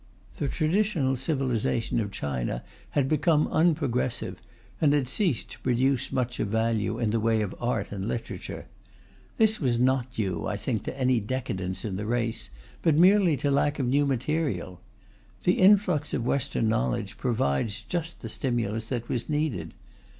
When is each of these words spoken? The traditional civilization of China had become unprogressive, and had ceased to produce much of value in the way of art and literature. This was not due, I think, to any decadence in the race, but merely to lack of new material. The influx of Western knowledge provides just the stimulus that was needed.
The 0.37 0.47
traditional 0.47 1.15
civilization 1.15 1.99
of 1.99 2.09
China 2.09 2.63
had 2.97 3.07
become 3.07 3.45
unprogressive, 3.49 4.41
and 4.81 4.93
had 4.93 5.07
ceased 5.07 5.51
to 5.51 5.59
produce 5.59 6.11
much 6.11 6.39
of 6.39 6.47
value 6.47 6.97
in 6.97 7.11
the 7.11 7.19
way 7.19 7.39
of 7.41 7.53
art 7.61 7.91
and 7.91 8.07
literature. 8.07 8.65
This 9.37 9.59
was 9.59 9.77
not 9.79 10.11
due, 10.11 10.47
I 10.47 10.57
think, 10.57 10.83
to 10.85 10.99
any 10.99 11.19
decadence 11.19 11.85
in 11.85 11.97
the 11.97 12.07
race, 12.07 12.49
but 12.81 12.95
merely 12.95 13.37
to 13.37 13.51
lack 13.51 13.77
of 13.77 13.85
new 13.85 14.07
material. 14.07 14.81
The 15.43 15.59
influx 15.59 16.15
of 16.15 16.25
Western 16.25 16.67
knowledge 16.67 17.19
provides 17.19 17.81
just 17.81 18.21
the 18.23 18.29
stimulus 18.29 18.89
that 18.89 19.07
was 19.07 19.29
needed. 19.29 19.75